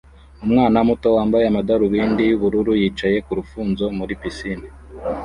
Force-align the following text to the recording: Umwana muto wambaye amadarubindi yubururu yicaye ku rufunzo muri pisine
Umwana 0.45 0.77
muto 0.87 1.07
wambaye 1.15 1.45
amadarubindi 1.47 2.21
yubururu 2.29 2.73
yicaye 2.81 3.17
ku 3.25 3.31
rufunzo 3.39 3.85
muri 3.97 4.13
pisine 4.21 4.67